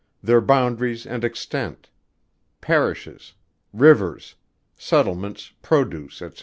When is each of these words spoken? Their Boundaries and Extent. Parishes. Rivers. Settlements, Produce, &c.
Their 0.23 0.41
Boundaries 0.41 1.05
and 1.05 1.23
Extent. 1.23 1.91
Parishes. 2.59 3.33
Rivers. 3.71 4.33
Settlements, 4.75 5.53
Produce, 5.61 6.17
&c. 6.23 6.29